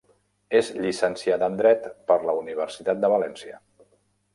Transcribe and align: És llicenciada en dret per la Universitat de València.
És 0.59 0.71
llicenciada 0.85 1.51
en 1.53 1.59
dret 1.61 1.87
per 2.11 2.19
la 2.31 2.37
Universitat 2.41 3.05
de 3.05 3.17
València. 3.17 3.67